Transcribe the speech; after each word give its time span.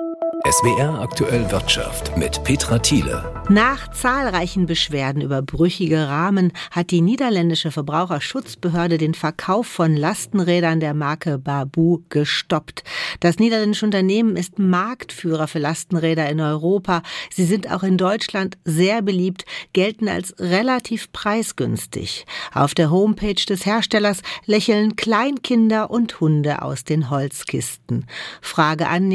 SWR 0.00 1.00
aktuell 1.00 1.50
Wirtschaft 1.50 2.16
mit 2.16 2.44
Petra 2.44 2.78
Thiele. 2.78 3.42
Nach 3.48 3.90
zahlreichen 3.90 4.66
Beschwerden 4.66 5.20
über 5.20 5.42
brüchige 5.42 6.06
Rahmen 6.06 6.52
hat 6.70 6.92
die 6.92 7.00
niederländische 7.00 7.72
Verbraucherschutzbehörde 7.72 8.96
den 8.98 9.14
Verkauf 9.14 9.66
von 9.66 9.96
Lastenrädern 9.96 10.78
der 10.78 10.94
Marke 10.94 11.38
Babu 11.38 12.02
gestoppt. 12.10 12.84
Das 13.18 13.38
niederländische 13.38 13.86
Unternehmen 13.86 14.36
ist 14.36 14.60
Marktführer 14.60 15.48
für 15.48 15.58
Lastenräder 15.58 16.28
in 16.30 16.40
Europa. 16.40 17.02
Sie 17.30 17.44
sind 17.44 17.70
auch 17.72 17.82
in 17.82 17.98
Deutschland 17.98 18.56
sehr 18.64 19.02
beliebt, 19.02 19.44
gelten 19.72 20.08
als 20.08 20.34
relativ 20.38 21.10
preisgünstig. 21.12 22.26
Auf 22.54 22.74
der 22.74 22.90
Homepage 22.90 23.34
des 23.34 23.66
Herstellers 23.66 24.22
lächeln 24.46 24.94
Kleinkinder 24.94 25.90
und 25.90 26.20
Hunde 26.20 26.62
aus 26.62 26.84
den 26.84 27.10
Holzkisten. 27.10 28.06
Frage 28.40 28.88
an 28.88 29.08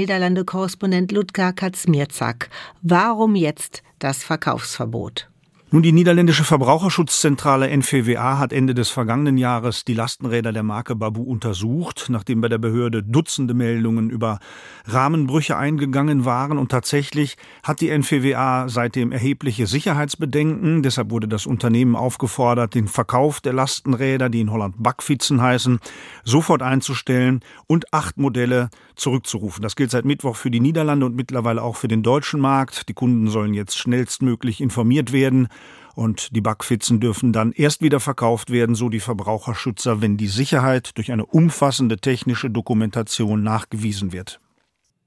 Niederlande-Korrespondent 0.74 1.12
Ludger 1.12 1.54
Katzmierzak. 1.54 2.50
Warum 2.82 3.36
jetzt 3.36 3.84
das 4.00 4.24
Verkaufsverbot? 4.24 5.30
Nun, 5.74 5.82
die 5.82 5.92
niederländische 5.92 6.44
Verbraucherschutzzentrale 6.44 7.68
NVWA 7.68 8.38
hat 8.38 8.54
Ende 8.54 8.76
des 8.76 8.92
vergangenen 8.92 9.40
Jahres 9.40 9.84
die 9.86 9.96
Lastenräder 9.96 10.54
der 10.54 10.62
Marke 10.62 10.96
Babu 10.96 11.24
untersucht, 11.24 12.10
nachdem 12.10 12.42
bei 12.42 12.48
der 12.48 12.60
Behörde 12.60 13.02
Dutzende 13.02 13.56
Meldungen 13.56 14.12
über 14.12 14.38
Rahmenbrüche 14.86 15.58
eingegangen 15.58 16.26
waren. 16.26 16.60
Und 16.60 16.70
tatsächlich 16.70 17.38
hat 17.64 17.82
die 17.82 17.90
NVWA 17.90 18.70
seitdem 18.70 19.12
erhebliche 19.12 19.66
Sicherheitsbedenken. 19.66 20.84
Deshalb 20.84 21.10
wurde 21.10 21.28
das 21.28 21.48
Unternehmen 21.48 21.96
aufgefordert, 21.96 22.76
den 22.76 22.88
Verkauf 22.88 23.42
der 23.42 23.54
Lastenräder, 23.54 24.30
die 24.30 24.42
in 24.42 24.52
Holland 24.52 24.76
Backfitzen 24.78 25.42
heißen, 25.42 25.80
sofort 26.24 26.62
einzustellen 26.62 27.40
und 27.66 27.92
acht 27.92 28.20
Modelle 28.20 28.70
zurückzurufen. 28.94 29.64
Das 29.64 29.76
gilt 29.76 29.90
seit 29.90 30.06
Mittwoch 30.06 30.36
für 30.36 30.52
die 30.52 30.60
Niederlande 30.60 31.08
und 31.08 31.16
mittlerweile 31.16 31.64
auch 31.64 31.78
für 31.78 31.88
den 31.88 32.04
deutschen 32.04 32.40
Markt. 32.40 32.90
Die 32.90 32.94
Kunden 32.94 33.28
sollen 33.28 33.56
jetzt 33.56 33.76
schnellstmöglich 33.76 34.62
informiert 34.62 35.12
werden 35.12 35.48
und 35.96 36.36
die 36.36 36.42
Backfitzen 36.42 37.00
dürfen 37.00 37.34
dann 37.34 37.52
erst 37.52 37.82
wieder 37.82 38.00
verkauft 38.00 38.50
werden, 38.52 38.76
so 38.76 38.90
die 38.90 39.00
Verbraucherschützer, 39.00 40.02
wenn 40.02 40.18
die 40.18 40.28
Sicherheit 40.28 40.98
durch 40.98 41.12
eine 41.12 41.26
umfassende 41.26 41.98
technische 41.98 42.50
Dokumentation 42.50 43.44
nachgewiesen 43.44 44.12
wird. 44.12 44.40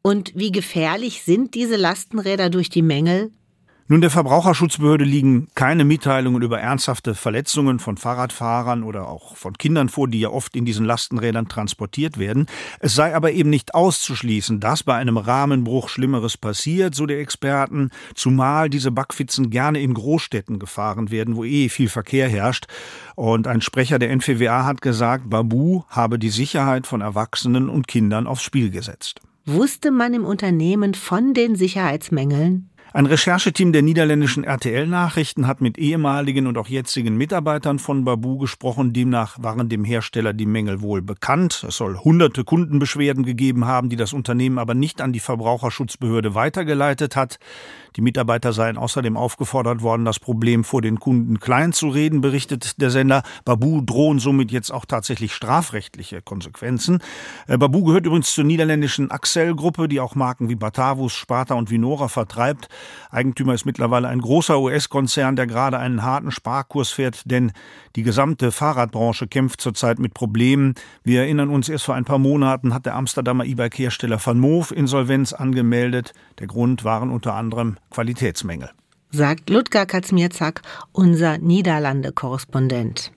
Und 0.02 0.32
wie 0.36 0.52
gefährlich 0.52 1.22
sind 1.24 1.54
diese 1.54 1.76
Lastenräder 1.76 2.50
durch 2.50 2.70
die 2.70 2.82
Mängel? 2.82 3.32
Nun, 3.88 4.00
der 4.00 4.10
Verbraucherschutzbehörde 4.10 5.04
liegen 5.04 5.46
keine 5.54 5.84
Mitteilungen 5.84 6.42
über 6.42 6.58
ernsthafte 6.58 7.14
Verletzungen 7.14 7.78
von 7.78 7.96
Fahrradfahrern 7.96 8.82
oder 8.82 9.06
auch 9.06 9.36
von 9.36 9.56
Kindern 9.56 9.88
vor, 9.88 10.08
die 10.08 10.18
ja 10.18 10.30
oft 10.30 10.56
in 10.56 10.64
diesen 10.64 10.84
Lastenrädern 10.84 11.46
transportiert 11.46 12.18
werden. 12.18 12.46
Es 12.80 12.96
sei 12.96 13.14
aber 13.14 13.30
eben 13.30 13.48
nicht 13.48 13.76
auszuschließen, 13.76 14.58
dass 14.58 14.82
bei 14.82 14.96
einem 14.96 15.16
Rahmenbruch 15.16 15.88
Schlimmeres 15.88 16.36
passiert, 16.36 16.96
so 16.96 17.06
der 17.06 17.20
Experten, 17.20 17.90
zumal 18.16 18.70
diese 18.70 18.90
Backfitzen 18.90 19.50
gerne 19.50 19.78
in 19.78 19.94
Großstädten 19.94 20.58
gefahren 20.58 21.12
werden, 21.12 21.36
wo 21.36 21.44
eh 21.44 21.68
viel 21.68 21.88
Verkehr 21.88 22.28
herrscht. 22.28 22.66
Und 23.14 23.46
ein 23.46 23.60
Sprecher 23.60 24.00
der 24.00 24.10
NVWA 24.10 24.64
hat 24.64 24.82
gesagt, 24.82 25.30
Babu 25.30 25.84
habe 25.90 26.18
die 26.18 26.30
Sicherheit 26.30 26.88
von 26.88 27.02
Erwachsenen 27.02 27.68
und 27.68 27.86
Kindern 27.86 28.26
aufs 28.26 28.42
Spiel 28.42 28.70
gesetzt. 28.70 29.20
Wusste 29.44 29.92
man 29.92 30.12
im 30.12 30.24
Unternehmen 30.24 30.94
von 30.94 31.34
den 31.34 31.54
Sicherheitsmängeln? 31.54 32.68
Ein 32.96 33.04
Rechercheteam 33.04 33.74
der 33.74 33.82
niederländischen 33.82 34.42
RTL-Nachrichten 34.42 35.46
hat 35.46 35.60
mit 35.60 35.76
ehemaligen 35.76 36.46
und 36.46 36.56
auch 36.56 36.66
jetzigen 36.66 37.14
Mitarbeitern 37.18 37.78
von 37.78 38.06
Babu 38.06 38.38
gesprochen. 38.38 38.94
Demnach 38.94 39.36
waren 39.38 39.68
dem 39.68 39.84
Hersteller 39.84 40.32
die 40.32 40.46
Mängel 40.46 40.80
wohl 40.80 41.02
bekannt. 41.02 41.62
Es 41.68 41.76
soll 41.76 41.98
hunderte 41.98 42.42
Kundenbeschwerden 42.42 43.22
gegeben 43.22 43.66
haben, 43.66 43.90
die 43.90 43.96
das 43.96 44.14
Unternehmen 44.14 44.58
aber 44.58 44.72
nicht 44.72 45.02
an 45.02 45.12
die 45.12 45.20
Verbraucherschutzbehörde 45.20 46.34
weitergeleitet 46.34 47.16
hat. 47.16 47.38
Die 47.96 48.00
Mitarbeiter 48.00 48.54
seien 48.54 48.78
außerdem 48.78 49.16
aufgefordert 49.16 49.82
worden, 49.82 50.06
das 50.06 50.18
Problem 50.18 50.64
vor 50.64 50.80
den 50.80 50.98
Kunden 50.98 51.38
klein 51.38 51.74
zu 51.74 51.88
reden, 51.88 52.22
berichtet 52.22 52.80
der 52.80 52.90
Sender. 52.90 53.22
Babu 53.44 53.82
drohen 53.82 54.18
somit 54.18 54.50
jetzt 54.52 54.70
auch 54.70 54.86
tatsächlich 54.86 55.34
strafrechtliche 55.34 56.22
Konsequenzen. 56.22 57.02
Äh, 57.46 57.58
Babu 57.58 57.84
gehört 57.84 58.06
übrigens 58.06 58.32
zur 58.32 58.44
niederländischen 58.44 59.10
Axel-Gruppe, 59.10 59.86
die 59.88 60.00
auch 60.00 60.14
Marken 60.14 60.48
wie 60.48 60.56
Batavus, 60.56 61.12
Sparta 61.12 61.54
und 61.54 61.70
Vinora 61.70 62.08
vertreibt. 62.08 62.68
Eigentümer 63.10 63.54
ist 63.54 63.66
mittlerweile 63.66 64.08
ein 64.08 64.20
großer 64.20 64.60
US-Konzern, 64.60 65.36
der 65.36 65.46
gerade 65.46 65.78
einen 65.78 66.02
harten 66.02 66.30
Sparkurs 66.30 66.90
fährt, 66.90 67.22
denn 67.30 67.52
die 67.96 68.02
gesamte 68.02 68.52
Fahrradbranche 68.52 69.26
kämpft 69.26 69.60
zurzeit 69.60 69.98
mit 69.98 70.14
Problemen. 70.14 70.74
Wir 71.02 71.22
erinnern 71.22 71.50
uns, 71.50 71.68
erst 71.68 71.84
vor 71.84 71.94
ein 71.94 72.04
paar 72.04 72.18
Monaten 72.18 72.74
hat 72.74 72.86
der 72.86 72.94
Amsterdamer 72.94 73.44
E-Bike-Hersteller 73.44 74.20
Van 74.24 74.38
Moof 74.38 74.70
Insolvenz 74.70 75.32
angemeldet. 75.32 76.12
Der 76.38 76.46
Grund 76.46 76.84
waren 76.84 77.10
unter 77.10 77.34
anderem 77.34 77.76
Qualitätsmängel. 77.90 78.70
Sagt 79.10 79.48
Ludger 79.50 79.86
Katzmierzak, 79.86 80.62
unser 80.92 81.38
Niederlande-Korrespondent. 81.38 83.12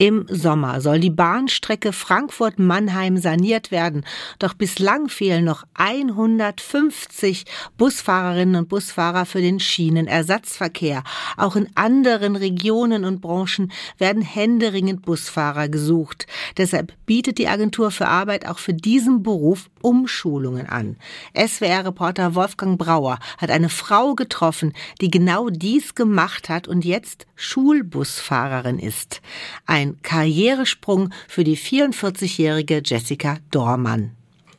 Im 0.00 0.24
Sommer 0.30 0.80
soll 0.80 0.98
die 0.98 1.10
Bahnstrecke 1.10 1.92
Frankfurt-Mannheim 1.92 3.18
saniert 3.18 3.70
werden. 3.70 4.06
Doch 4.38 4.54
bislang 4.54 5.10
fehlen 5.10 5.44
noch 5.44 5.64
150 5.74 7.44
Busfahrerinnen 7.76 8.56
und 8.56 8.70
Busfahrer 8.70 9.26
für 9.26 9.42
den 9.42 9.60
Schienenersatzverkehr. 9.60 11.04
Auch 11.36 11.54
in 11.54 11.68
anderen 11.74 12.36
Regionen 12.36 13.04
und 13.04 13.20
Branchen 13.20 13.70
werden 13.98 14.22
händeringend 14.22 15.02
Busfahrer 15.02 15.68
gesucht. 15.68 16.26
Deshalb 16.56 16.94
bietet 17.04 17.36
die 17.36 17.48
Agentur 17.48 17.90
für 17.90 18.08
Arbeit 18.08 18.48
auch 18.48 18.58
für 18.58 18.72
diesen 18.72 19.22
Beruf 19.22 19.68
Umschulungen 19.82 20.66
an. 20.66 20.96
SWR-Reporter 21.36 22.34
Wolfgang 22.34 22.78
Brauer 22.78 23.18
hat 23.36 23.50
eine 23.50 23.68
Frau 23.68 24.14
getroffen, 24.14 24.72
die 25.02 25.10
genau 25.10 25.50
dies 25.50 25.94
gemacht 25.94 26.48
hat 26.48 26.68
und 26.68 26.86
jetzt 26.86 27.26
Schulbusfahrerin 27.40 28.78
ist. 28.78 29.22
Ein 29.66 30.00
Karrieresprung 30.02 31.12
für 31.26 31.42
die 31.42 31.56
44-jährige 31.56 32.82
Jessica 32.84 33.38
Dormann. 33.50 34.16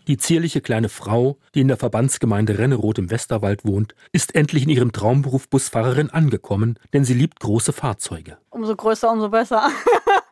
Die 0.08 0.18
zierliche 0.18 0.62
kleine 0.62 0.90
Frau, 0.90 1.38
die 1.54 1.62
in 1.62 1.68
der 1.68 1.78
Verbandsgemeinde 1.78 2.58
Renneroth 2.58 2.98
im 2.98 3.12
Westerwald 3.12 3.66
wohnt, 3.66 3.94
ist 4.12 4.34
endlich 4.36 4.64
in 4.64 4.70
ihrem 4.70 4.92
Traumberuf 4.92 5.48
Busfahrerin 5.48 6.10
angekommen, 6.10 6.80
denn 6.92 7.06
sie 7.06 7.14
liebt 7.14 7.40
große 7.40 7.72
Fahrzeuge. 7.72 8.38
Umso 8.50 8.76
größer, 8.76 9.12
umso 9.12 9.30
besser. 9.30 9.70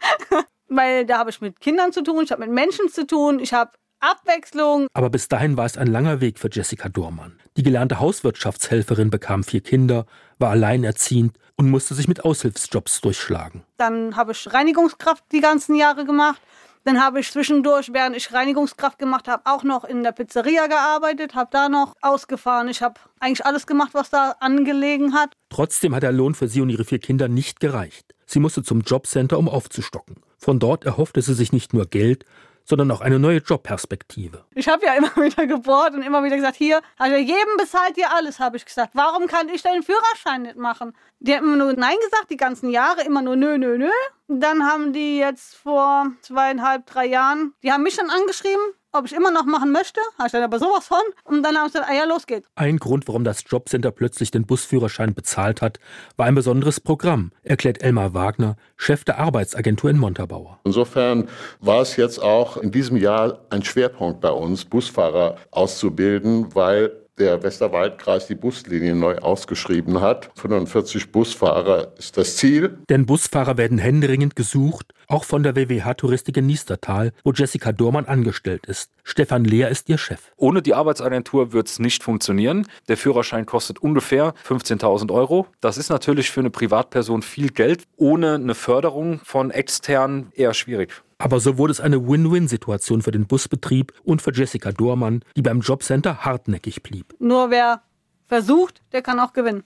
Weil 0.68 1.06
da 1.06 1.20
habe 1.20 1.30
ich 1.30 1.40
mit 1.40 1.60
Kindern 1.60 1.92
zu 1.92 2.04
tun, 2.04 2.24
ich 2.24 2.32
habe 2.32 2.42
mit 2.46 2.52
Menschen 2.52 2.90
zu 2.90 3.06
tun, 3.06 3.40
ich 3.40 3.54
habe 3.54 3.72
Abwechslung. 4.00 4.88
Aber 4.94 5.10
bis 5.10 5.28
dahin 5.28 5.58
war 5.58 5.66
es 5.66 5.78
ein 5.78 5.88
langer 5.88 6.22
Weg 6.22 6.40
für 6.40 6.50
Jessica 6.52 6.90
Dormann. 6.90 7.40
Die 7.58 7.64
gelernte 7.64 8.00
Hauswirtschaftshelferin 8.00 9.10
bekam 9.10 9.44
vier 9.44 9.62
Kinder, 9.62 10.06
war 10.38 10.52
alleinerziehend 10.52 11.38
und 11.56 11.70
musste 11.70 11.94
sich 11.94 12.08
mit 12.08 12.24
Aushilfsjobs 12.24 13.02
durchschlagen. 13.02 13.64
Dann 13.78 14.16
habe 14.16 14.32
ich 14.32 14.54
Reinigungskraft 14.54 15.24
die 15.32 15.42
ganzen 15.42 15.76
Jahre 15.76 16.06
gemacht. 16.06 16.42
Dann 16.86 17.04
habe 17.04 17.20
ich 17.20 17.32
zwischendurch, 17.32 17.92
während 17.92 18.16
ich 18.16 18.32
Reinigungskraft 18.32 18.98
gemacht 18.98 19.28
habe, 19.28 19.44
auch 19.46 19.64
noch 19.64 19.84
in 19.84 20.02
der 20.02 20.14
Pizzeria 20.14 20.68
gearbeitet, 20.68 21.36
habe 21.36 21.50
da 21.52 21.68
noch 21.68 21.96
ausgefahren. 22.02 22.70
Ich 22.70 22.82
habe 22.82 23.00
eigentlich 23.20 23.46
alles 23.46 23.68
gemacht, 23.68 23.90
was 23.94 24.10
da 24.10 24.36
angelegen 24.40 25.14
hat. 25.14 25.34
Trotzdem 25.50 25.94
hat 25.94 26.04
der 26.04 26.14
Lohn 26.14 26.36
für 26.36 26.48
sie 26.48 26.62
und 26.62 26.70
ihre 26.70 26.86
vier 26.86 27.00
Kinder 27.00 27.28
nicht 27.28 27.60
gereicht. 27.60 28.16
Sie 28.26 28.40
musste 28.40 28.64
zum 28.64 28.82
Jobcenter, 28.82 29.38
um 29.38 29.50
aufzustocken. 29.50 30.18
Von 30.38 30.60
dort 30.60 30.86
erhoffte 30.86 31.22
sie 31.22 31.34
sich 31.34 31.52
nicht 31.52 31.74
nur 31.74 31.86
Geld, 31.86 32.26
sondern 32.70 32.92
auch 32.92 33.02
eine 33.02 33.18
neue 33.18 33.40
Jobperspektive. 33.40 34.46
Ich 34.54 34.70
habe 34.70 34.86
ja 34.86 34.94
immer 34.94 35.14
wieder 35.16 35.48
gebohrt 35.48 35.96
und 35.96 36.04
immer 36.04 36.24
wieder 36.24 36.36
gesagt, 36.36 36.56
hier, 36.56 36.82
also 36.98 37.18
jedem 37.18 37.58
bezahlt 37.58 37.98
ihr 37.98 38.14
alles, 38.14 38.40
habe 38.40 38.58
ich 38.58 38.66
gesagt. 38.66 38.92
Warum 38.94 39.26
kann 39.26 39.50
ich 39.50 39.64
den 39.64 39.82
Führerschein 39.82 40.44
nicht 40.44 40.56
machen? 40.56 40.94
Die 41.20 41.36
haben 41.36 41.46
immer 41.46 41.58
nur 41.58 41.74
Nein 41.74 41.98
gesagt, 42.06 42.30
die 42.30 42.38
ganzen 42.38 42.70
Jahre, 42.70 43.02
immer 43.04 43.24
nur 43.24 43.36
nö, 43.36 43.58
nö, 43.58 43.78
nö. 43.78 43.90
Dann 44.28 44.64
haben 44.64 44.94
die 44.94 45.18
jetzt 45.18 45.56
vor 45.56 46.12
zweieinhalb, 46.22 46.86
drei 46.86 47.08
Jahren, 47.08 47.54
die 47.64 47.72
haben 47.72 47.84
mich 47.84 47.96
dann 47.96 48.12
angeschrieben, 48.12 48.62
ob 48.92 49.06
ich 49.06 49.14
immer 49.14 49.32
noch 49.32 49.46
machen 49.46 49.72
möchte. 49.72 50.00
Habe 50.18 50.28
ich 50.28 50.32
dann 50.32 50.44
aber 50.44 50.60
sowas 50.60 50.88
von. 50.88 50.98
Und 51.24 51.44
dann 51.44 51.56
haben 51.56 51.68
sie 51.68 51.74
gesagt, 51.74 51.90
ah 51.90 51.96
ja, 51.96 52.06
los 52.06 52.26
geht's. 52.26 52.48
Ein 52.56 52.78
Grund, 52.78 53.08
warum 53.08 53.24
das 53.24 53.44
Jobcenter 53.48 53.92
plötzlich 53.92 54.32
den 54.32 54.46
Busführerschein 54.46 55.14
bezahlt 55.14 55.62
hat, 55.62 55.80
war 56.18 56.26
ein 56.26 56.36
besonderes 56.36 56.80
Programm, 56.80 57.32
erklärt 57.44 57.82
Elmar 57.82 58.14
Wagner, 58.14 58.56
Chef 58.78 59.04
der 59.04 59.20
Arbeitsagentur 59.20 59.90
in 59.90 59.98
Montabaur. 59.98 60.60
Insofern 60.64 61.30
war 61.60 61.82
es 61.82 61.96
jetzt 61.96 62.20
auch 62.20 62.58
in 62.58 62.72
diesem 62.72 62.98
Jahr 62.98 63.46
ein 63.50 63.64
Schwerpunkt 63.64 64.22
bei 64.22 64.32
uns, 64.32 64.66
Busfahrer 64.66 65.38
auszubilden, 65.52 66.54
weil 66.56 66.92
der 67.20 67.44
Westerwaldkreis 67.44 68.28
die 68.28 68.36
Buslinie 68.36 68.96
neu 68.96 69.18
ausgeschrieben 69.18 70.02
hat. 70.02 70.32
45 70.36 71.12
Busfahrer 71.12 71.94
ist 71.98 72.18
das 72.18 72.38
Ziel. 72.38 72.78
Denn 72.90 73.06
Busfahrer 73.06 73.58
werden 73.58 73.78
händeringend 73.78 74.36
gesucht, 74.36 74.94
auch 75.08 75.26
von 75.26 75.44
der 75.44 75.56
WWH 75.56 75.96
Touristik 75.96 76.38
in 76.38 76.46
Niestertal, 76.46 77.12
wo 77.24 77.32
Jessica 77.32 77.72
Dormann 77.72 78.06
angestellt 78.06 78.66
ist. 78.66 78.92
Stefan 79.04 79.44
Lehr 79.44 79.70
ist 79.70 79.90
ihr 79.90 79.98
Chef. 79.98 80.32
Ohne 80.38 80.62
die 80.62 80.74
Arbeitsagentur 80.74 81.52
wird 81.52 81.68
es 81.68 81.80
nicht 81.80 82.04
funktionieren. 82.04 82.68
Der 82.88 82.98
Führerschein 82.98 83.46
kostet 83.46 83.80
ungefähr 83.80 84.34
15.000 84.48 85.12
Euro. 85.12 85.48
Das 85.62 85.78
ist 85.78 85.90
natürlich 85.90 86.32
für 86.32 86.40
eine 86.40 86.50
Privatperson 86.50 87.22
viel 87.22 87.50
Geld. 87.50 87.84
Ohne 87.98 88.36
eine 88.36 88.56
Förderung 88.56 89.20
von 89.24 89.52
extern 89.52 90.32
eher 90.36 90.54
schwierig. 90.54 91.02
Aber 91.20 91.42
so 91.42 91.58
wurde 91.58 91.72
es 91.72 91.82
eine 91.82 92.08
Win-Win-Situation 92.08 93.02
für 93.02 93.12
den 93.12 93.28
Busbetrieb 93.28 93.94
und 94.04 94.22
für 94.22 94.34
Jessica 94.34 94.72
Dormann, 94.72 95.24
die 95.36 95.42
beim 95.42 95.60
Jobcenter 95.60 96.20
hartnäckig 96.20 96.82
blieb. 96.82 97.14
Nur 97.20 97.52
wer 97.52 97.82
versucht, 98.28 98.82
der 98.94 99.02
kann 99.02 99.20
auch 99.20 99.34
gewinnen. 99.34 99.64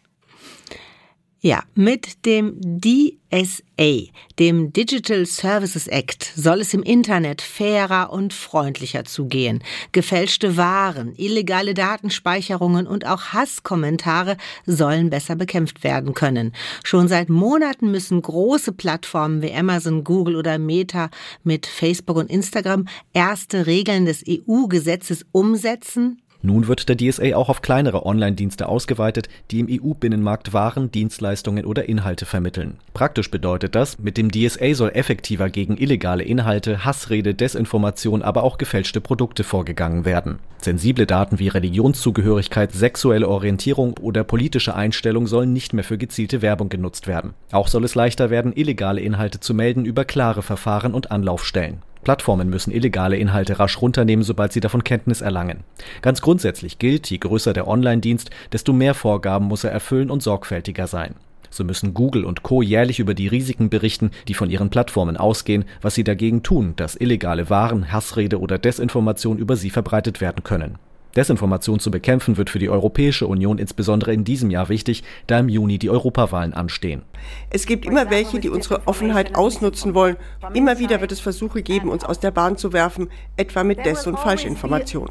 Ja, 1.45 1.61
mit 1.75 2.25
dem 2.25 2.55
DSA, 2.79 4.09
dem 4.39 4.71
Digital 4.71 5.25
Services 5.25 5.87
Act, 5.89 6.31
soll 6.37 6.61
es 6.61 6.73
im 6.73 6.83
Internet 6.83 7.41
fairer 7.41 8.13
und 8.13 8.31
freundlicher 8.31 9.03
zugehen. 9.03 9.61
Gefälschte 9.91 10.55
Waren, 10.55 11.13
illegale 11.17 11.73
Datenspeicherungen 11.73 12.87
und 12.87 13.05
auch 13.05 13.33
Hasskommentare 13.33 14.37
sollen 14.65 15.09
besser 15.09 15.35
bekämpft 15.35 15.83
werden 15.83 16.13
können. 16.13 16.53
Schon 16.85 17.09
seit 17.09 17.27
Monaten 17.27 17.91
müssen 17.91 18.21
große 18.21 18.71
Plattformen 18.71 19.41
wie 19.41 19.53
Amazon, 19.53 20.05
Google 20.05 20.37
oder 20.37 20.57
Meta 20.57 21.09
mit 21.43 21.65
Facebook 21.65 22.15
und 22.15 22.29
Instagram 22.29 22.85
erste 23.11 23.67
Regeln 23.67 24.05
des 24.05 24.23
EU-Gesetzes 24.25 25.25
umsetzen, 25.33 26.21
nun 26.45 26.67
wird 26.67 26.89
der 26.89 26.97
DSA 26.97 27.35
auch 27.37 27.47
auf 27.47 27.61
kleinere 27.61 28.05
Online-Dienste 28.05 28.67
ausgeweitet, 28.67 29.29
die 29.49 29.61
im 29.61 29.67
EU-Binnenmarkt 29.69 30.51
Waren, 30.51 30.91
Dienstleistungen 30.91 31.65
oder 31.65 31.87
Inhalte 31.87 32.25
vermitteln. 32.25 32.75
Praktisch 32.93 33.31
bedeutet 33.31 33.75
das, 33.75 33.97
mit 33.97 34.17
dem 34.17 34.29
DSA 34.29 34.75
soll 34.75 34.89
effektiver 34.89 35.49
gegen 35.49 35.77
illegale 35.77 36.23
Inhalte, 36.23 36.83
Hassrede, 36.83 37.33
Desinformation, 37.33 38.21
aber 38.21 38.43
auch 38.43 38.57
gefälschte 38.57 38.99
Produkte 38.99 39.45
vorgegangen 39.45 40.03
werden. 40.03 40.39
Sensible 40.57 41.05
Daten 41.05 41.39
wie 41.39 41.47
Religionszugehörigkeit, 41.47 42.73
sexuelle 42.73 43.29
Orientierung 43.29 43.97
oder 44.01 44.25
politische 44.25 44.75
Einstellung 44.75 45.27
sollen 45.27 45.53
nicht 45.53 45.71
mehr 45.71 45.85
für 45.85 45.97
gezielte 45.97 46.41
Werbung 46.41 46.67
genutzt 46.67 47.07
werden. 47.07 47.35
Auch 47.53 47.69
soll 47.69 47.85
es 47.85 47.95
leichter 47.95 48.29
werden, 48.29 48.51
illegale 48.53 48.99
Inhalte 48.99 49.39
zu 49.39 49.53
melden 49.53 49.85
über 49.85 50.03
klare 50.03 50.41
Verfahren 50.41 50.93
und 50.93 51.09
Anlaufstellen. 51.09 51.81
Plattformen 52.03 52.49
müssen 52.49 52.71
illegale 52.71 53.17
Inhalte 53.17 53.59
rasch 53.59 53.81
runternehmen, 53.81 54.23
sobald 54.23 54.53
sie 54.53 54.59
davon 54.59 54.83
Kenntnis 54.83 55.21
erlangen. 55.21 55.63
Ganz 56.01 56.21
grundsätzlich 56.21 56.79
gilt, 56.79 57.09
je 57.09 57.17
größer 57.17 57.53
der 57.53 57.67
Online-Dienst, 57.67 58.29
desto 58.51 58.73
mehr 58.73 58.93
Vorgaben 58.93 59.45
muss 59.45 59.63
er 59.63 59.71
erfüllen 59.71 60.11
und 60.11 60.21
sorgfältiger 60.21 60.87
sein. 60.87 61.15
So 61.49 61.63
müssen 61.63 61.93
Google 61.93 62.25
und 62.25 62.41
Co. 62.41 62.61
jährlich 62.61 62.99
über 62.99 63.13
die 63.13 63.27
Risiken 63.27 63.69
berichten, 63.69 64.09
die 64.27 64.33
von 64.33 64.49
ihren 64.49 64.71
Plattformen 64.71 65.17
ausgehen, 65.17 65.65
was 65.81 65.93
sie 65.93 66.03
dagegen 66.03 66.41
tun, 66.41 66.73
dass 66.75 66.95
illegale 66.95 67.49
Waren, 67.49 67.91
Hassrede 67.91 68.39
oder 68.39 68.57
Desinformation 68.57 69.37
über 69.37 69.55
sie 69.55 69.69
verbreitet 69.69 70.19
werden 70.19 70.43
können. 70.43 70.79
Desinformation 71.15 71.79
zu 71.79 71.91
bekämpfen 71.91 72.37
wird 72.37 72.49
für 72.49 72.59
die 72.59 72.69
Europäische 72.69 73.27
Union 73.27 73.57
insbesondere 73.57 74.13
in 74.13 74.23
diesem 74.23 74.49
Jahr 74.49 74.69
wichtig, 74.69 75.03
da 75.27 75.39
im 75.39 75.49
Juni 75.49 75.79
die 75.79 75.89
Europawahlen 75.89 76.53
anstehen. 76.53 77.03
Es 77.49 77.65
gibt 77.65 77.85
immer 77.85 78.09
welche, 78.09 78.39
die 78.39 78.49
unsere 78.49 78.87
Offenheit 78.87 79.35
ausnutzen 79.35 79.93
wollen. 79.93 80.17
Immer 80.53 80.79
wieder 80.79 81.01
wird 81.01 81.11
es 81.11 81.19
Versuche 81.19 81.61
geben, 81.61 81.89
uns 81.89 82.03
aus 82.03 82.19
der 82.19 82.31
Bahn 82.31 82.57
zu 82.57 82.73
werfen, 82.73 83.09
etwa 83.37 83.63
mit 83.63 83.85
Des- 83.85 84.07
und 84.07 84.19
Falschinformationen 84.19 85.09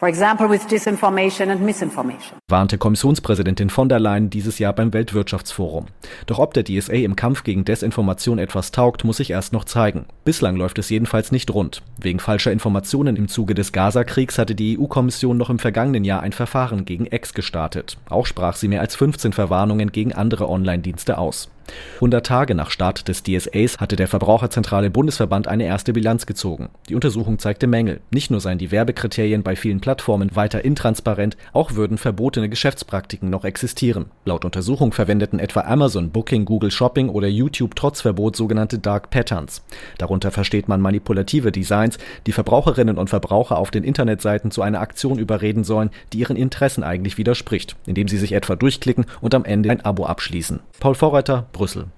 for 0.00 0.08
example 0.08 0.48
with 0.48 0.66
disinformation 0.66 1.50
and 1.50 1.60
misinformation. 1.60 2.38
Warnte 2.48 2.78
Kommissionspräsidentin 2.78 3.68
von 3.68 3.90
der 3.90 4.00
Leyen 4.00 4.30
dieses 4.30 4.58
Jahr 4.58 4.72
beim 4.72 4.92
Weltwirtschaftsforum. 4.94 5.86
Doch 6.26 6.38
ob 6.38 6.54
der 6.54 6.64
DSA 6.64 6.94
im 6.94 7.16
Kampf 7.16 7.44
gegen 7.44 7.66
Desinformation 7.66 8.38
etwas 8.38 8.72
taugt, 8.72 9.04
muss 9.04 9.18
sich 9.18 9.30
erst 9.30 9.52
noch 9.52 9.64
zeigen. 9.66 10.06
Bislang 10.24 10.56
läuft 10.56 10.78
es 10.78 10.88
jedenfalls 10.88 11.30
nicht 11.32 11.52
rund. 11.52 11.82
Wegen 11.98 12.18
falscher 12.18 12.50
Informationen 12.50 13.16
im 13.16 13.28
Zuge 13.28 13.54
des 13.54 13.72
Gaza-Kriegs 13.72 14.38
hatte 14.38 14.54
die 14.54 14.78
EU-Kommission 14.78 15.36
noch 15.36 15.50
im 15.50 15.58
vergangenen 15.58 16.04
Jahr 16.04 16.22
ein 16.22 16.32
Verfahren 16.32 16.86
gegen 16.86 17.06
X 17.06 17.34
gestartet. 17.34 17.98
Auch 18.08 18.24
sprach 18.24 18.56
sie 18.56 18.68
mehr 18.68 18.80
als 18.80 18.96
15 18.96 19.34
Verwarnungen 19.34 19.92
gegen 19.92 20.14
andere 20.14 20.48
Online-Dienste 20.48 21.18
aus. 21.18 21.50
100 21.96 22.24
Tage 22.24 22.54
nach 22.54 22.70
Start 22.70 23.08
des 23.08 23.22
DSAs 23.22 23.78
hatte 23.78 23.96
der 23.96 24.08
Verbraucherzentrale 24.08 24.90
Bundesverband 24.90 25.48
eine 25.48 25.64
erste 25.64 25.92
Bilanz 25.92 26.26
gezogen. 26.26 26.70
Die 26.88 26.94
Untersuchung 26.94 27.38
zeigte 27.38 27.66
Mängel. 27.66 28.00
Nicht 28.10 28.30
nur 28.30 28.40
seien 28.40 28.58
die 28.58 28.70
Werbekriterien 28.70 29.42
bei 29.42 29.56
vielen 29.56 29.80
Plattformen 29.80 30.34
weiter 30.34 30.64
intransparent, 30.64 31.36
auch 31.52 31.74
würden 31.74 31.98
verbotene 31.98 32.48
Geschäftspraktiken 32.48 33.30
noch 33.30 33.44
existieren. 33.44 34.06
Laut 34.24 34.44
Untersuchung 34.44 34.92
verwendeten 34.92 35.38
etwa 35.38 35.60
Amazon, 35.60 36.10
Booking, 36.10 36.44
Google 36.44 36.70
Shopping 36.70 37.08
oder 37.08 37.28
YouTube 37.28 37.74
trotz 37.76 38.00
Verbot 38.00 38.36
sogenannte 38.36 38.78
Dark 38.78 39.10
Patterns. 39.10 39.62
Darunter 39.98 40.30
versteht 40.30 40.68
man 40.68 40.80
manipulative 40.80 41.52
Designs, 41.52 41.98
die 42.26 42.32
Verbraucherinnen 42.32 42.98
und 42.98 43.10
Verbraucher 43.10 43.58
auf 43.58 43.70
den 43.70 43.84
Internetseiten 43.84 44.50
zu 44.50 44.62
einer 44.62 44.80
Aktion 44.80 45.18
überreden 45.18 45.64
sollen, 45.64 45.90
die 46.12 46.18
ihren 46.18 46.36
Interessen 46.36 46.82
eigentlich 46.82 47.18
widerspricht, 47.18 47.76
indem 47.86 48.08
sie 48.08 48.18
sich 48.18 48.32
etwa 48.32 48.56
durchklicken 48.56 49.06
und 49.20 49.34
am 49.34 49.44
Ende 49.44 49.70
ein 49.70 49.84
Abo 49.84 50.06
abschließen. 50.06 50.60
Paul 50.78 50.94
Vorreiter, 50.94 51.46
Brüssel. 51.60 51.88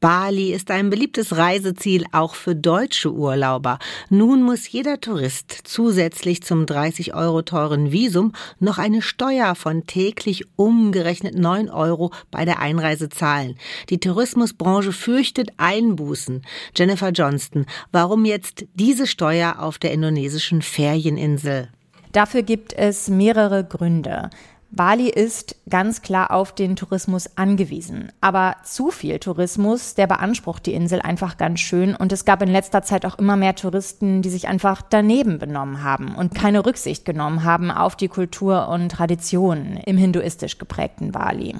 Bali 0.00 0.54
ist 0.54 0.70
ein 0.70 0.88
beliebtes 0.88 1.36
Reiseziel 1.36 2.06
auch 2.12 2.34
für 2.34 2.56
deutsche 2.56 3.12
Urlauber. 3.12 3.78
Nun 4.08 4.42
muss 4.42 4.70
jeder 4.72 5.02
Tourist 5.02 5.52
zusätzlich 5.64 6.42
zum 6.42 6.64
30 6.64 7.12
Euro 7.12 7.42
teuren 7.42 7.92
Visum 7.92 8.32
noch 8.58 8.78
eine 8.78 9.02
Steuer 9.02 9.54
von 9.54 9.86
täglich 9.86 10.46
umgerechnet 10.56 11.34
9 11.34 11.68
Euro 11.68 12.10
bei 12.30 12.46
der 12.46 12.58
Einreise 12.58 13.10
zahlen. 13.10 13.56
Die 13.90 14.00
Tourismusbranche 14.00 14.92
fürchtet 14.92 15.50
Einbußen. 15.58 16.40
Jennifer 16.74 17.10
Johnston, 17.10 17.66
warum 17.92 18.24
jetzt 18.24 18.64
diese 18.76 19.06
Steuer 19.06 19.56
auf 19.58 19.76
der 19.76 19.92
indonesischen 19.92 20.62
Ferieninsel? 20.62 21.68
Dafür 22.12 22.40
gibt 22.42 22.72
es 22.72 23.08
mehrere 23.08 23.62
Gründe. 23.62 24.30
Bali 24.76 25.08
ist 25.08 25.56
ganz 25.70 26.02
klar 26.02 26.30
auf 26.30 26.54
den 26.54 26.76
Tourismus 26.76 27.38
angewiesen. 27.38 28.12
Aber 28.20 28.56
zu 28.62 28.90
viel 28.90 29.18
Tourismus, 29.18 29.94
der 29.94 30.06
beansprucht 30.06 30.66
die 30.66 30.74
Insel 30.74 31.00
einfach 31.00 31.38
ganz 31.38 31.60
schön. 31.60 31.96
Und 31.96 32.12
es 32.12 32.26
gab 32.26 32.42
in 32.42 32.50
letzter 32.50 32.82
Zeit 32.82 33.06
auch 33.06 33.18
immer 33.18 33.36
mehr 33.36 33.56
Touristen, 33.56 34.20
die 34.20 34.28
sich 34.28 34.48
einfach 34.48 34.82
daneben 34.82 35.38
benommen 35.38 35.82
haben 35.82 36.14
und 36.14 36.34
keine 36.34 36.66
Rücksicht 36.66 37.06
genommen 37.06 37.42
haben 37.42 37.70
auf 37.70 37.96
die 37.96 38.08
Kultur 38.08 38.68
und 38.68 38.90
Traditionen 38.90 39.78
im 39.78 39.96
hinduistisch 39.96 40.58
geprägten 40.58 41.10
Bali. 41.10 41.54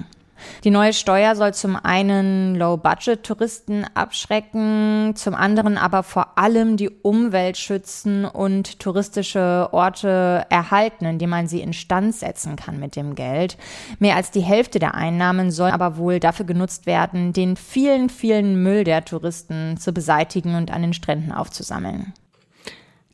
Die 0.63 0.69
neue 0.69 0.93
Steuer 0.93 1.35
soll 1.35 1.53
zum 1.53 1.75
einen 1.75 2.55
Low-Budget-Touristen 2.55 3.85
abschrecken, 3.93 5.13
zum 5.15 5.35
anderen 5.35 5.77
aber 5.77 6.03
vor 6.03 6.37
allem 6.37 6.77
die 6.77 6.89
Umwelt 6.89 7.57
schützen 7.57 8.25
und 8.25 8.79
touristische 8.79 9.69
Orte 9.71 10.45
erhalten, 10.49 11.05
indem 11.05 11.29
man 11.29 11.47
sie 11.47 11.61
instand 11.61 12.15
setzen 12.15 12.55
kann 12.55 12.79
mit 12.79 12.95
dem 12.95 13.15
Geld. 13.15 13.57
Mehr 13.99 14.15
als 14.15 14.31
die 14.31 14.41
Hälfte 14.41 14.79
der 14.79 14.95
Einnahmen 14.95 15.51
soll 15.51 15.71
aber 15.71 15.97
wohl 15.97 16.19
dafür 16.19 16.45
genutzt 16.45 16.85
werden, 16.85 17.33
den 17.33 17.55
vielen, 17.55 18.09
vielen 18.09 18.61
Müll 18.61 18.83
der 18.83 19.05
Touristen 19.05 19.77
zu 19.77 19.91
beseitigen 19.91 20.55
und 20.55 20.71
an 20.71 20.81
den 20.81 20.93
Stränden 20.93 21.31
aufzusammeln. 21.31 22.13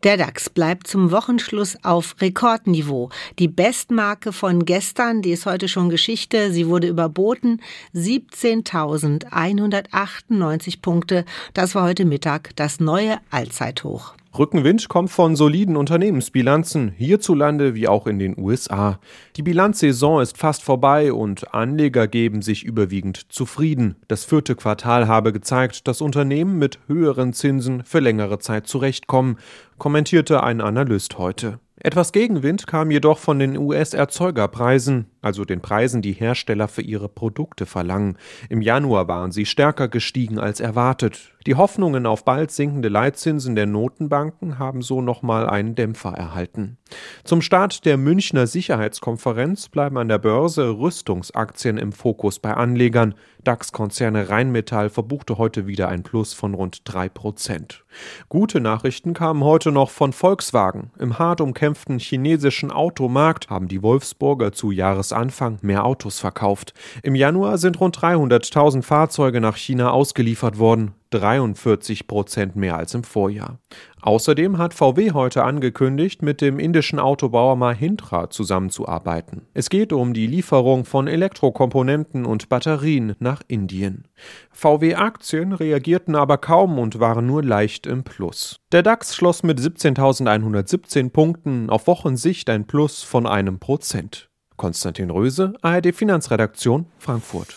Der 0.03 0.17
DAX 0.17 0.49
bleibt 0.49 0.87
zum 0.87 1.11
Wochenschluss 1.11 1.77
auf 1.81 2.15
Rekordniveau. 2.19 3.09
Die 3.39 3.47
Bestmarke 3.47 4.33
von 4.33 4.65
gestern, 4.65 5.21
die 5.21 5.31
ist 5.31 5.45
heute 5.45 5.69
schon 5.69 5.89
Geschichte, 5.89 6.51
sie 6.51 6.67
wurde 6.67 6.87
überboten. 6.87 7.61
17.198 7.95 10.81
Punkte. 10.81 11.23
Das 11.53 11.73
war 11.73 11.85
heute 11.85 12.03
Mittag 12.03 12.53
das 12.57 12.81
neue 12.81 13.19
Allzeithoch. 13.29 14.13
Rückenwind 14.37 14.89
kommt 14.89 15.11
von 15.11 15.35
soliden 15.35 15.77
Unternehmensbilanzen, 15.77 16.89
hierzulande 16.97 17.75
wie 17.75 17.87
auch 17.87 18.07
in 18.07 18.17
den 18.17 18.35
USA. 18.35 18.99
Die 19.35 19.43
Bilanzsaison 19.43 20.23
ist 20.23 20.39
fast 20.39 20.63
vorbei 20.63 21.13
und 21.13 21.53
Anleger 21.53 22.07
geben 22.07 22.41
sich 22.41 22.63
überwiegend 22.63 23.31
zufrieden. 23.31 23.95
Das 24.07 24.25
vierte 24.25 24.55
Quartal 24.55 25.07
habe 25.07 25.33
gezeigt, 25.33 25.87
dass 25.87 26.01
Unternehmen 26.01 26.57
mit 26.57 26.79
höheren 26.87 27.33
Zinsen 27.33 27.83
für 27.83 27.99
längere 27.99 28.39
Zeit 28.39 28.65
zurechtkommen, 28.65 29.37
kommentierte 29.77 30.41
ein 30.41 30.61
Analyst 30.61 31.19
heute. 31.19 31.59
Etwas 31.85 32.13
Gegenwind 32.13 32.65
kam 32.65 32.91
jedoch 32.91 33.17
von 33.17 33.39
den 33.39 33.57
US-Erzeugerpreisen, 33.57 35.07
also 35.21 35.43
den 35.43 35.59
Preisen, 35.59 36.01
die 36.01 36.13
Hersteller 36.13 36.69
für 36.69 36.81
ihre 36.81 37.09
Produkte 37.09 37.65
verlangen. 37.65 38.17
Im 38.47 38.61
Januar 38.61 39.09
waren 39.09 39.33
sie 39.33 39.45
stärker 39.45 39.89
gestiegen 39.89 40.39
als 40.39 40.61
erwartet. 40.61 41.33
Die 41.45 41.55
Hoffnungen 41.55 42.05
auf 42.05 42.23
bald 42.23 42.51
sinkende 42.51 42.87
Leitzinsen 42.87 43.57
der 43.57 43.65
Notenbanken 43.65 44.59
haben 44.59 44.81
so 44.81 45.01
nochmal 45.01 45.49
einen 45.49 45.75
Dämpfer 45.75 46.13
erhalten. 46.13 46.77
Zum 47.23 47.41
Start 47.41 47.85
der 47.85 47.97
Münchner 47.97 48.47
Sicherheitskonferenz 48.47 49.69
bleiben 49.69 49.97
an 49.97 50.07
der 50.07 50.17
Börse 50.17 50.69
Rüstungsaktien 50.69 51.77
im 51.77 51.91
Fokus 51.91 52.39
bei 52.39 52.53
Anlegern. 52.53 53.15
DAX-Konzerne 53.43 54.29
Rheinmetall 54.29 54.89
verbuchte 54.89 55.37
heute 55.37 55.67
wieder 55.67 55.89
ein 55.89 56.03
Plus 56.03 56.33
von 56.33 56.53
rund 56.53 56.81
drei 56.85 57.09
Prozent. 57.09 57.83
Gute 58.29 58.61
Nachrichten 58.61 59.13
kamen 59.13 59.43
heute 59.43 59.71
noch 59.71 59.89
von 59.89 60.13
Volkswagen. 60.13 60.91
Im 60.97 61.19
hart 61.19 61.41
umkämpften 61.41 61.99
chinesischen 61.99 62.71
Automarkt 62.71 63.49
haben 63.49 63.67
die 63.67 63.83
Wolfsburger 63.83 64.53
zu 64.53 64.71
Jahres 64.71 64.93
Jahresanfang 64.93 65.59
mehr 65.61 65.85
Autos 65.85 66.19
verkauft. 66.19 66.73
Im 67.01 67.15
Januar 67.15 67.57
sind 67.57 67.79
rund 67.79 67.97
300.000 67.97 68.83
Fahrzeuge 68.83 69.41
nach 69.41 69.57
China 69.57 69.91
ausgeliefert 69.91 70.59
worden. 70.59 70.93
43 71.13 72.07
Prozent 72.07 72.55
mehr 72.55 72.77
als 72.77 72.93
im 72.93 73.03
Vorjahr. 73.03 73.59
Außerdem 74.01 74.57
hat 74.57 74.73
VW 74.73 75.11
heute 75.11 75.43
angekündigt, 75.43 76.21
mit 76.21 76.41
dem 76.41 76.59
indischen 76.59 76.99
Autobauer 76.99 77.55
Mahindra 77.55 78.29
zusammenzuarbeiten. 78.29 79.47
Es 79.53 79.69
geht 79.69 79.93
um 79.93 80.13
die 80.13 80.27
Lieferung 80.27 80.85
von 80.85 81.07
Elektrokomponenten 81.07 82.25
und 82.25 82.49
Batterien 82.49 83.15
nach 83.19 83.41
Indien. 83.47 84.07
VW-Aktien 84.51 85.53
reagierten 85.53 86.15
aber 86.15 86.37
kaum 86.37 86.79
und 86.79 86.99
waren 86.99 87.25
nur 87.25 87.43
leicht 87.43 87.87
im 87.87 88.03
Plus. 88.03 88.57
Der 88.71 88.83
DAX 88.83 89.15
schloss 89.15 89.43
mit 89.43 89.59
17.117 89.59 91.11
Punkten, 91.11 91.69
auf 91.69 91.87
Wochensicht 91.87 92.49
ein 92.49 92.65
Plus 92.65 93.03
von 93.03 93.25
einem 93.25 93.59
Prozent. 93.59 94.29
Konstantin 94.57 95.09
Röse, 95.09 95.53
ARD 95.61 95.95
Finanzredaktion, 95.95 96.87
Frankfurt. 96.97 97.55